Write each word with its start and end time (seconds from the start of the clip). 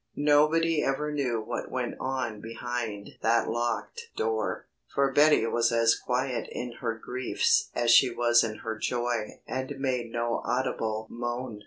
Nobody 0.15 0.83
ever 0.83 1.11
knew 1.11 1.39
what 1.39 1.69
went 1.69 1.93
on 1.99 2.41
behind 2.41 3.19
that 3.21 3.47
locked 3.47 4.09
door, 4.15 4.65
for 4.87 5.11
Betty 5.13 5.45
was 5.45 5.71
as 5.71 5.93
quiet 5.93 6.49
in 6.51 6.71
her 6.81 6.95
griefs 6.95 7.69
as 7.75 7.91
she 7.91 8.09
was 8.09 8.43
in 8.43 8.55
her 8.65 8.75
joy 8.79 9.41
and 9.45 9.77
made 9.79 10.11
no 10.11 10.41
audible 10.43 11.05
moan. 11.11 11.59